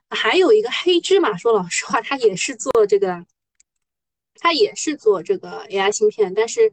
[0.10, 3.26] 还有一个黑芝麻，说老实话，它也是做这个
[4.36, 6.72] 它也是做这个 AI 芯片，但是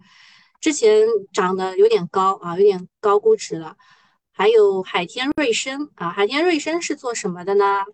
[0.61, 3.77] 之前涨得有点高啊，有点高估值了。
[4.38, 7.85] 还有海天瑞声啊，海天瑞声是做什么的呢？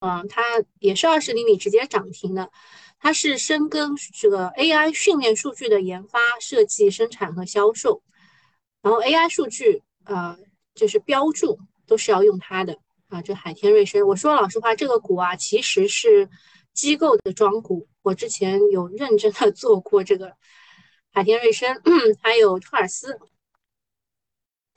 [0.00, 0.42] 嗯，它
[0.78, 2.50] 也是二十厘米直接涨停的，
[2.98, 8.02] 它是深耕这个 AI 训练数据的研发、设计、生产和销售，
[8.82, 10.36] 然后 AI 数据呃
[10.74, 13.22] 就是标注都是要用它的啊。
[13.22, 16.28] 这海天瑞声，我说老实话，这个股啊其实是
[16.74, 20.34] 机构的庄股，我之前有认真的做过这个
[21.10, 21.80] 海天瑞声，
[22.20, 23.18] 还有托尔斯。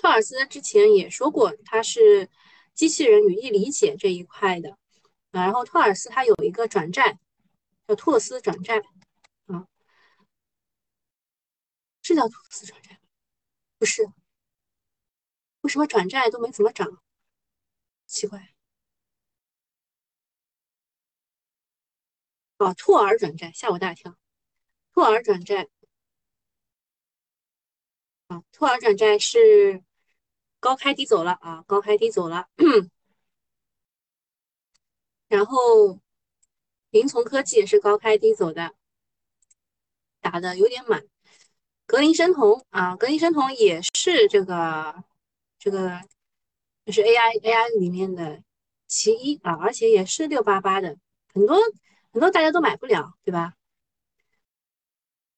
[0.01, 2.29] 托尔斯之前也说过，他是
[2.73, 4.71] 机器人语义理解这一块的
[5.31, 5.43] 啊。
[5.43, 7.19] 然后托尔斯他有一个转债，
[7.85, 8.77] 叫托斯转债
[9.47, 9.67] 啊，
[12.01, 12.97] 是叫托斯转债
[13.77, 14.09] 不是，
[15.61, 17.03] 为什么转债都没怎么涨？
[18.07, 18.55] 奇怪。
[22.55, 24.15] 啊，托尔转债吓我大跳，
[24.93, 25.67] 托尔转债
[28.27, 29.83] 啊，托尔转债是。
[30.59, 32.47] 高开低走了啊，高开低走了。
[35.27, 35.99] 然后
[36.91, 38.73] 云从科技也是高开低走的，
[40.21, 41.05] 打的有点满。
[41.85, 45.03] 格林生酮啊，格林生酮也是这个
[45.57, 46.01] 这个
[46.85, 48.43] 就是 AI AI 里面的
[48.87, 50.97] 其一啊，而且也是六八八的，
[51.33, 51.57] 很多
[52.11, 53.53] 很多大家都买不了，对吧？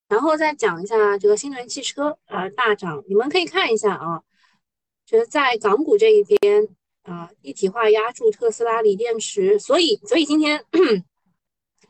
[0.07, 4.23] 然后再讲一下这个新能源汽车啊大涨，你们可以看一下啊。
[5.11, 6.69] 就是在港股这一边
[7.03, 10.63] 啊，一体化压住特斯拉锂电池，所以所以今天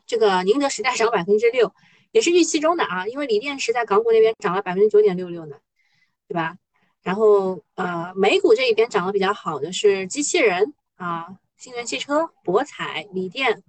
[0.04, 1.72] 这个宁德时代涨百分之六，
[2.10, 5.56] 也是预期中的啊，因为锂电池在港股那边涨了百分之九点六六呢，
[6.26, 6.56] 对吧？
[7.02, 13.62] 然后呃，美股这一边涨得比较好的是机器人啊，新能源汽车、博彩、锂电、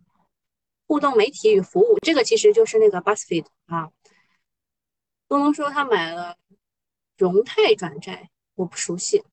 [0.87, 3.91] 互动媒体与服务，这个其实就是那个 Buzzfeed 啊。
[5.27, 6.37] 东东说他买了
[7.17, 9.23] 荣泰转债，我不熟悉。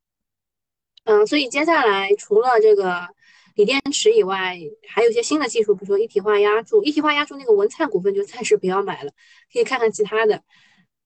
[1.05, 3.09] 嗯，所以接下来除了这个
[3.57, 4.57] 锂电池以外，
[4.89, 6.83] 还有一些新的技术，比如说一体化压铸。
[6.85, 9.11] 一体化压铸那个文灿股份就暂时不要买了，
[9.53, 10.43] 可以看看其他的。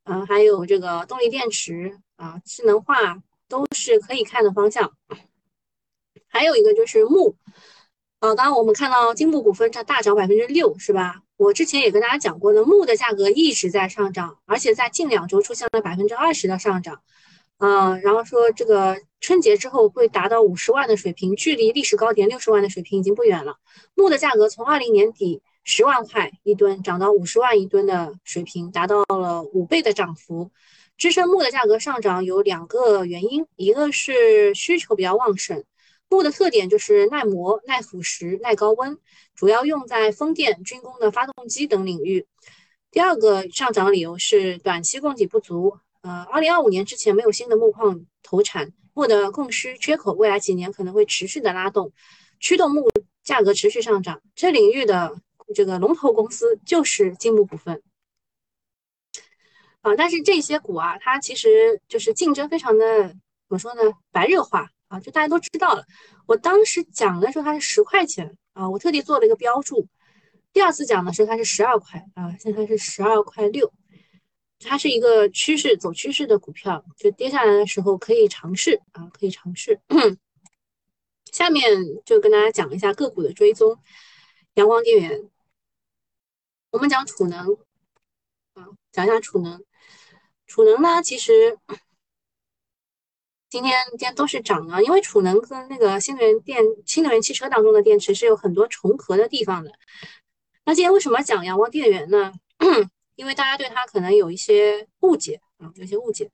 [0.04, 3.16] 嗯，还有这个动力电池啊，智能化
[3.48, 4.92] 都是可以看的方向。
[6.28, 7.34] 还有一个就是钼，
[8.20, 11.22] 呃，刚刚我们看到金木股份这大涨百分之六，是吧？
[11.36, 17.00] 我之前也跟大家讲过的，钼的价格一直在上涨，而且在近两周出现了百分之二十的上涨。
[17.58, 23.56] 嗯，然后说这个春节之后会达到五十万的水平，距离历史高点六十万的水平已经不远了。
[23.94, 30.50] 钼的价格从二零年底十万块一吨涨到五十万一吨的水平，达到了五倍的涨幅。
[30.98, 35.64] 支撑钼的价格上涨有两个原因，一个是需求比较旺盛，
[36.10, 38.98] 钼的特点就是耐磨、耐腐蚀、耐高温，
[39.34, 42.26] 主要用在风电、军工的发动机等领域。
[42.90, 45.78] 第二个上涨理由是短期供给不足。
[46.02, 51.92] 呃，二零二五年之前没有新的木矿投产，木的供需缺口未来几年可能会持续的拉动，
[52.40, 52.88] 驱动木
[53.22, 54.22] 价格持续上涨。
[54.34, 55.20] 这领域的
[55.54, 57.82] 这个龙头公司就是金木股份
[59.82, 63.16] 啊，但是这些股啊，它其实就是竞争非常的怎
[63.48, 63.82] 么说呢？
[64.10, 65.84] 白热化啊，就大家都知道了。
[66.26, 69.86] 我当时讲的时候它是十块钱啊，我特地做了一个标注。
[70.52, 73.72] 第二次讲的时候它是十二块啊，现在是十二块六。
[74.66, 79.80] 它是一个趋势走趋势的股票，就跌下来的时候可以尝试啊，可以尝试。
[81.32, 83.78] 下面就跟大家讲一下个股的追踪。
[84.54, 85.30] 阳光电源，
[86.70, 87.58] 我们讲储能
[88.54, 89.64] 啊，讲一下储能。
[90.46, 91.58] 储能呢，其实
[93.50, 99.72] 今天今天都是涨啊，因为储能跟那个新能源电、新能源汽车当中的电池是有很多重合的地方的。
[100.64, 102.32] 那今天为什么讲阳光电源呢？
[103.16, 106.30] 因为大家对它可能有一些误解啊，有些误解。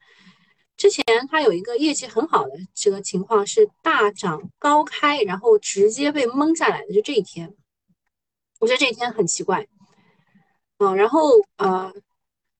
[0.76, 7.55] 之前它有一个业绩很好的这个情况是大涨高开，然后直接被蒙下来的，就这一天，
[8.61, 9.66] 我觉得这一天很奇怪。
[10.78, 11.92] 嗯，然后呃，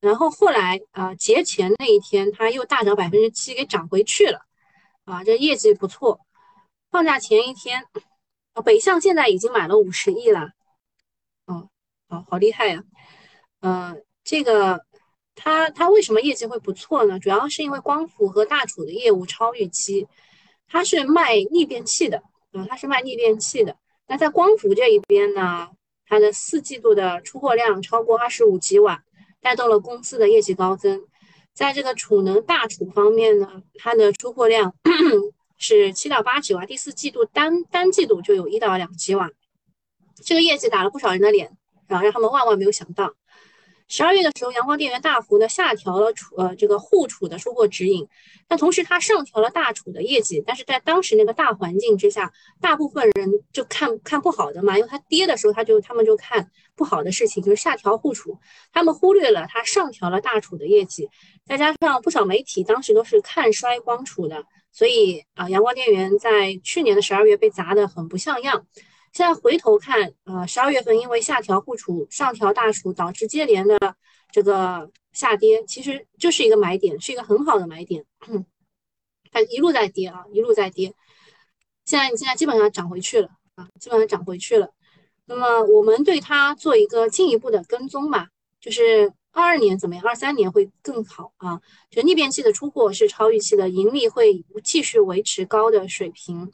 [0.01, 4.43] 然后后来啊节前那一天，它又大涨百分之七，给涨回去了。
[5.05, 6.21] 啊，这业绩不错。
[6.91, 7.87] 放假前一天，
[8.53, 10.51] 啊，北向现在已经买了五十亿了。
[11.47, 11.71] 哦，
[12.07, 12.85] 好好厉害呀。
[13.61, 14.05] 嗯。
[14.31, 14.81] 这个
[15.35, 17.19] 它它为什么业绩会不错呢？
[17.19, 20.07] 主要是因为光伏和大储的业务超预期。
[20.69, 22.19] 它是卖逆变器的，
[22.53, 23.77] 啊，它是卖逆变器的。
[24.07, 25.69] 那在光伏这一边呢，
[26.07, 29.03] 它的四季度的出货量超过二十五吉瓦，
[29.41, 31.03] 带动了公司的业绩高增。
[31.53, 34.73] 在这个储能大储方面呢，它的出货量
[35.59, 39.29] 是七到八吉瓦，第四季度单单季度就有一到两吉瓦，
[40.25, 41.49] 这个业绩打了不少人的脸，
[41.89, 43.13] 啊，让他们万万没有想到。
[43.91, 48.07] 十二月的时候，阳光电源大幅的下调了储呃这个沪储的出货指引，
[48.47, 50.41] 但同时它上调了大储的业绩。
[50.47, 58.39] 但是在当时那个大环境之下，大部分人就看看不好的嘛，因为它跌的时候，他就他们就看不好的事情，就是下调沪储，
[58.73, 61.09] 他们忽略了它上调了大储的业绩。
[61.45, 68.65] 再加上不少媒体当时都是看衰光储的，所以啊，阳光电源在去年的十二月被砸得很不像样。
[69.13, 73.79] 现在回头看，呃，十二月份因为下调沪储、上调大储，导致接连的
[74.31, 78.05] 这个下跌，其实就是一个买点，是一个很好的买点。
[79.33, 80.95] 它一路在跌啊，一路在跌。
[81.85, 84.71] 现在你现在基本上涨回去了啊，基本上涨回去了。
[85.27, 88.29] 那么我们对它做一个进一步的跟踪吧，
[88.61, 90.05] 就是二二年怎么样？
[90.05, 91.61] 二三年会更好啊。
[91.91, 96.53] 就逆变器的出货是超预期的，盈利会继续维持高的水平。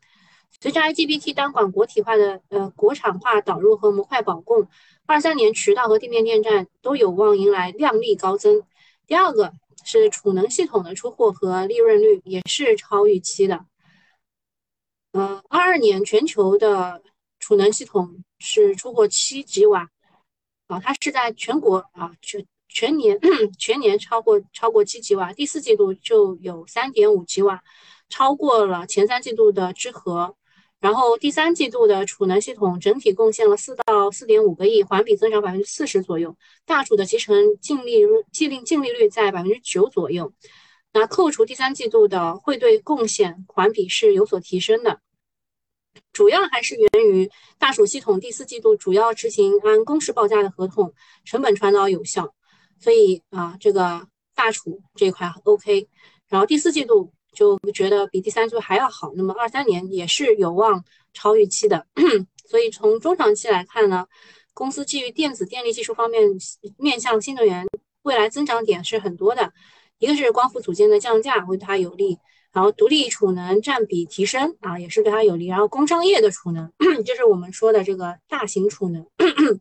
[0.61, 4.67] 随着 IGBT 单管国体化的呃国产化导入和模块保供，
[5.05, 8.63] 二三年渠道和地面电站都有望迎来量力高增。
[9.07, 9.53] 第二个
[9.85, 13.67] 是储能系统的出货和利润率也是超预期的。
[15.13, 17.03] 呃，二二年全球的
[17.39, 19.89] 储能系统是出货七吉瓦，
[20.67, 23.19] 啊，它是在全国啊全全年
[23.59, 27.63] 全年超过超过七吉瓦，第四季度就有三点五吉瓦，
[28.09, 30.37] 超过了前三季度的之和。
[30.79, 36.37] 然后第三季度的储能系统整体贡献了四到四点五个亿，环比增长百分之四十左右。
[36.67, 40.33] 大储的集成净利润、净利净利率在百分之九左右。
[40.93, 45.01] 那扣除第三季度的汇兑贡献，环比是有所提升的。
[46.13, 50.93] 主要还是源于大储系统第四季度主要执行按公式报价的合同，
[51.25, 52.35] 成本传导有效，
[52.79, 55.89] 所以啊，这个大储这一块 OK。
[56.29, 57.15] 然后第四季度。
[57.37, 60.83] 就觉得比第三季度还要好，那么二三年也是有望
[61.13, 61.87] 超预期的。
[62.49, 64.07] 所以从中长期来看呢，
[64.55, 66.23] 公司基于电子电力技术方面
[66.79, 67.67] 面向新能源，
[68.03, 69.53] 未来增长点是很多的。
[69.99, 72.19] 一个是光伏组件的降价会对它有利，
[72.53, 76.73] 然后独立储能占比提升啊也是对它有利，然后工商业的储能
[77.05, 79.07] 就是我们说的这个大型储能，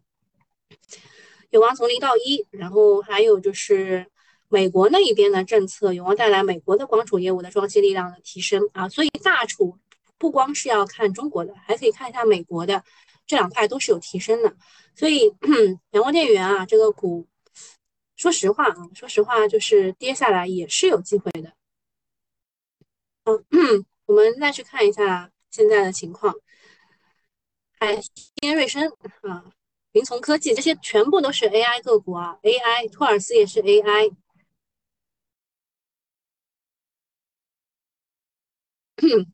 [1.52, 4.08] 有望从零到一，然后还有就是。
[4.56, 9.78] 美国那一边的政策有望带来美国的光储业务的装机力量的提升啊，所以大储
[10.18, 12.82] 不光是要看中国的，还可以看一下美国的，
[13.28, 14.56] 这两块都是有提升的。
[14.96, 15.36] 所以
[15.92, 17.28] 阳光电源啊，这个股，
[18.16, 21.52] 说实话啊，说实话就是跌下来也是有机会的。
[23.26, 26.34] 嗯，我们再去看一下现在的情况，
[27.78, 28.00] 海
[28.36, 28.90] 天瑞声
[29.24, 29.44] 啊，
[29.92, 34.16] 云从科技这些全部都是 AI 个股啊，AI 托尔斯也是 AI。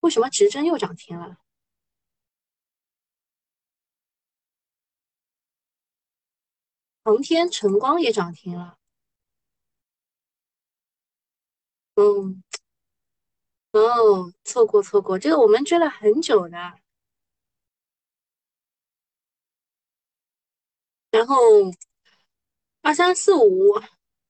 [0.00, 1.36] 为什么直针又涨停了？
[7.04, 8.76] 航天晨光也涨停了。
[11.96, 12.42] 嗯，
[13.74, 16.80] 哦，错过错过，这个我们追了很久的。
[21.12, 21.34] 然后
[22.84, 23.74] 二三四五。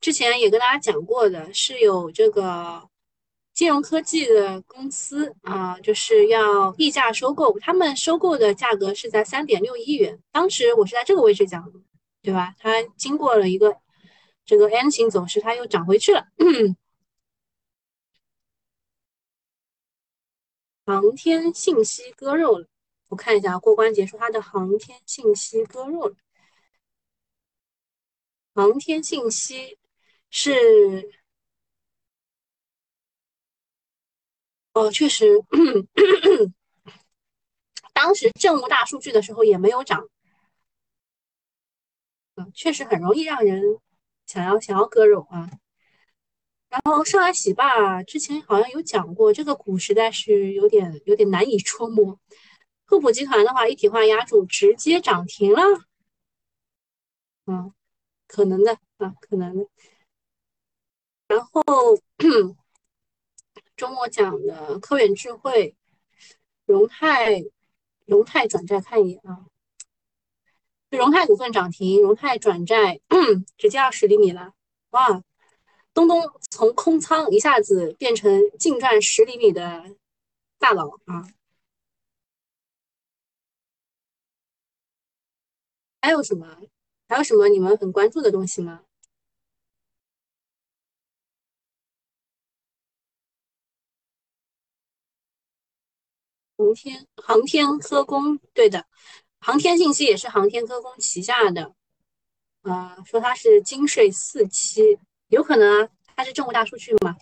[0.01, 2.89] 之前也跟大家讲过的，是有这个
[3.53, 11.79] 金融科技的公司啊，就是要溢价收购，他们收购的价格是在三点六亿元，当时我是在这个位置讲的，
[12.23, 12.55] 对吧？
[12.59, 13.77] 它经过了一个
[14.47, 16.27] 这个 N 型走势，它又涨回去了。
[20.87, 22.67] 航天信息割肉了，
[23.09, 26.17] 我看一下过关结束，它的航天信息割肉了，
[28.55, 29.79] 航天信息。
[30.31, 31.11] 是，
[34.73, 35.27] 哦，确实，
[37.93, 40.09] 当时政务大数据的时候也没有涨，
[42.37, 43.63] 嗯，确实很容易让人
[44.27, 45.51] 想要想要割肉啊。
[46.69, 52.19] 然后上海喜霸之前好像有讲过，这个股实在是有点有点难以捉摸。
[52.85, 55.61] 赫普集团的话，一体化压住直接涨停了，
[57.47, 57.73] 嗯，
[58.29, 59.67] 可能的啊，可能的。
[61.31, 61.63] 然后
[63.77, 65.77] 周末讲的科远智慧、
[66.67, 67.45] 荣泰、
[68.05, 69.47] 荣泰转债看一眼啊，
[70.91, 73.01] 荣泰股份涨停，荣泰转债
[73.57, 74.55] 直接二十厘米了，
[74.91, 75.23] 哇！
[75.95, 76.21] 东东
[76.51, 79.85] 从空仓一下子变成净赚十厘米的
[80.59, 81.29] 大佬啊！
[86.03, 86.61] 还有什么？
[87.09, 88.85] 还有什么你们很关注的东西吗？
[96.61, 98.87] 航天航天科工，对的，
[99.41, 101.75] 航天信息也是航天科工旗下的，
[102.63, 104.99] 呃，说它是金税四期，
[105.29, 107.17] 有可能啊，它是政务大数据嘛。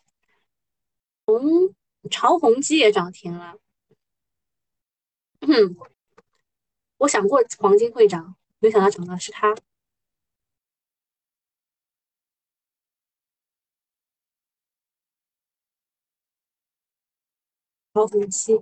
[1.24, 1.72] 红
[2.10, 3.56] 长虹基也涨停了，
[5.40, 5.76] 嗯，
[6.96, 9.54] 我想过黄金会涨，没想到涨的是它。
[17.94, 18.58] 潮宏基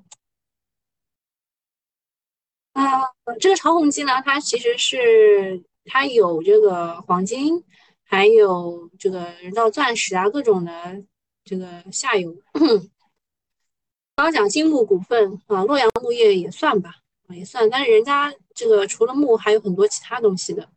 [2.76, 3.00] 啊，
[3.40, 7.64] 这个长虹基呢，它其实是它有这个黄金，
[8.04, 11.02] 还有这个人造钻石啊，各种的
[11.42, 12.36] 这个下游。
[14.14, 16.96] 刚讲金木股份啊，洛阳木业也算吧，
[17.30, 20.68] 也算，但是人家这个除了木还有很多其他东西的。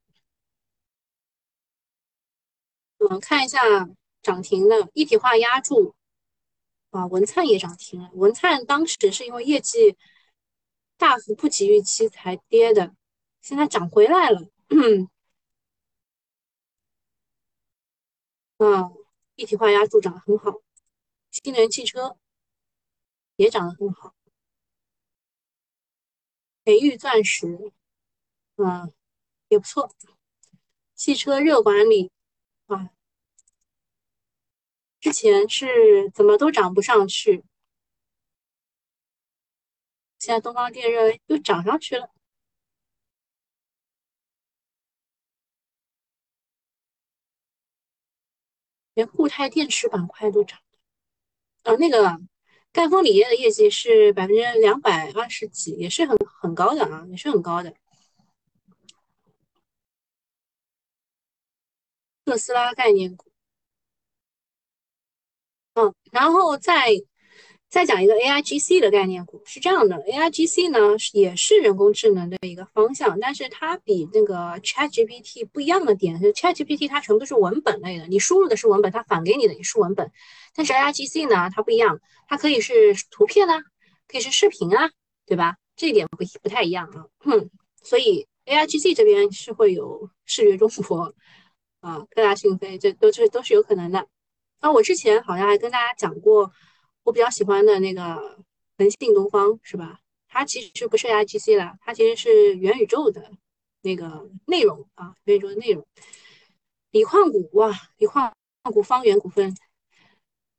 [3.00, 3.60] 嗯，看一下
[4.22, 5.94] 涨停的一体化压铸。
[6.92, 8.10] 啊，文灿也涨停了。
[8.14, 9.98] 文灿当时是因为业绩
[11.00, 12.94] 大幅不及预期才跌的，
[13.40, 14.50] 现在涨回来了。
[18.58, 18.94] 嗯，
[19.36, 20.62] 一体化压铸涨得很好，
[21.32, 22.18] 新能源汽车
[23.38, 24.14] 也涨得很好。
[26.66, 27.72] 培育钻石，
[28.58, 28.94] 嗯，
[29.48, 29.96] 也不错。
[30.96, 32.12] 汽车热管理，
[32.66, 32.90] 啊。
[35.00, 37.46] 之前是怎么都涨不上去，
[40.20, 42.10] 现在东方电热又涨上去了，
[48.94, 50.60] 连固态电池板块都涨。
[51.64, 52.20] 啊，那个
[52.74, 57.74] 赣锋锂业的业绩是百分之两百二十几，也是很很高的啊，也是很高的。
[62.26, 63.32] 特斯拉概念股。
[65.74, 66.90] 嗯，然后再
[67.70, 70.80] 再讲一个 AIGC 的概念股，是这样的，AIGC 呢
[71.14, 80.12] 也是人工智能的一个方向，但是它比那个 ChatGPT 不一样的点是，ChatGPT 它全部都是文本类的，你输入的是文本，它返给你的也是文本，
[80.56, 83.62] 但是 AIGC 呢它不一样，它可以是图片啊，
[84.08, 84.90] 可以是视频啊，
[85.28, 85.58] 对吧？
[85.76, 87.06] 这一点不不太一样啊，
[87.84, 91.14] 所以 AIGC 这边是会有视觉中国
[91.82, 94.08] 啊，科大讯飞，这都是都是有可能的。
[94.60, 96.52] 那我之前好像还跟大家讲过，
[97.10, 98.38] 我比较喜欢的那个
[98.78, 100.00] 恒信东方是吧？
[100.28, 103.32] 它其实不是 IGC 了，它其实是元宇宙的
[103.82, 105.84] 那个内容啊，元宇宙的内容。
[106.92, 108.32] 锂矿股哇，锂矿
[108.62, 109.58] 股方圆股份，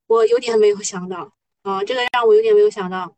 [0.08, 1.32] 我有点没有想到
[1.62, 3.16] 啊，这个让我有点没有想到。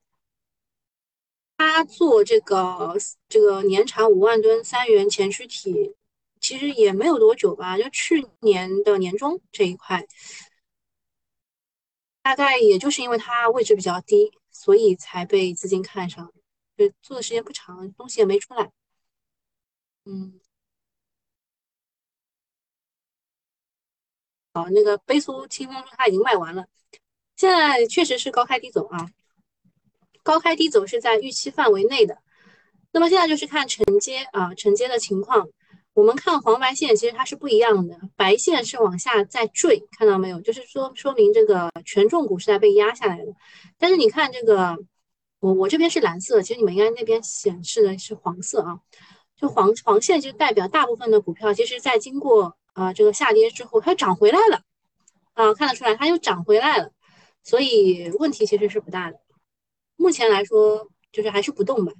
[1.56, 2.98] 他做这个
[3.30, 5.94] 这个年产五万吨三元前驱体，
[6.38, 10.06] 其实也没有多久吧，就去年的年中这一块。
[12.22, 16.32] 大概也就是因为它位置比较低，所以才被资金看上。
[16.76, 18.72] 就做的时间不长，东西也没出来。
[20.04, 20.40] 嗯，
[24.54, 26.66] 好，那个杯苏清风说它已经卖完了，
[27.36, 29.10] 现在确实是高开低走啊，
[30.22, 32.22] 高开低走是在预期范围内的。
[32.92, 35.48] 那么现在就是看承接啊，承接的情况。
[35.94, 38.00] 我们看黄白线，其实它是不一样的。
[38.16, 40.40] 白线是往下在坠，看到没有？
[40.40, 43.34] 就是说说明这个权重股是在被压下来的。
[43.76, 44.78] 但是你看这个，
[45.40, 48.80] 我我这边是蓝色，其实你们应该那边显示的是黄色啊。
[49.36, 54.62] 就黄黄线就代表大部分的股票，其实在经过啊这个下跌之后，它涨回来了
[55.34, 56.90] 啊，看得出来它又涨回来了。
[57.42, 59.18] 所以问题其实是不大的。
[59.96, 61.92] 目前来说，就是还是不动吧。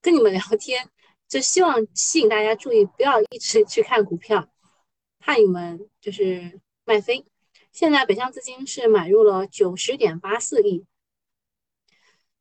[0.00, 0.88] 跟你们聊天。
[1.28, 4.48] 就希望吸引大家注意，不要一直去看股票，
[5.18, 7.26] 怕你们就是卖飞。
[7.70, 10.86] 现在北向资金是买入了九十点八四亿，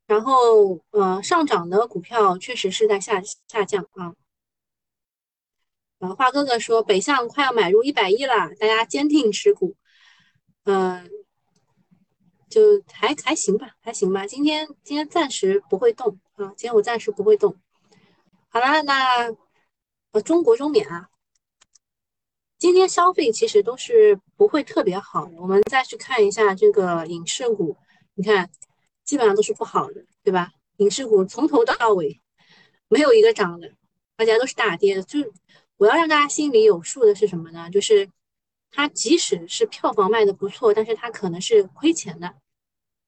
[0.08, 4.16] 然后呃上涨的股票确实是在下下降啊。
[6.00, 9.76] 呃，花哥哥说北向快要买入一百亿了，大家坚定持股。
[10.64, 11.10] 嗯，
[12.50, 12.62] 就
[12.94, 14.26] 还还行吧，还行吧。
[14.26, 17.58] 今天今天暂时不会动啊，今天我暂时不会动。
[18.50, 19.30] 好了，那
[20.12, 21.10] 呃，中国中免啊，
[22.58, 25.30] 今天消费其实都是不会特别好。
[25.36, 27.78] 我们再去看一下这个影视股，
[28.16, 28.50] 你看
[29.04, 30.52] 基本上都是不好的，对吧？
[30.78, 32.22] 影视股从头到尾
[32.88, 33.72] 没有一个涨的，
[34.16, 35.04] 大家都是大跌的。
[35.04, 35.32] 就是
[35.76, 37.70] 我要让大家心里有数的是什么呢？
[37.70, 38.10] 就是
[38.72, 42.34] 它即使是票房卖的不错，但是它可能是亏钱的，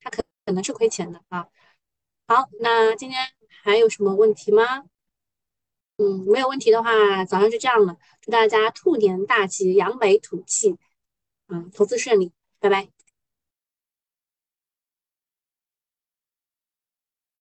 [0.02, 1.48] 它可可能是亏钱的啊。
[2.28, 3.20] 好，那今天
[3.64, 4.84] 还有什么问题吗？
[6.00, 7.98] 嗯，没有问题的话，早上就这样了。
[8.22, 10.78] 祝大家兔年大吉，扬眉吐气，
[11.50, 12.99] 嗯，投资顺利，拜拜。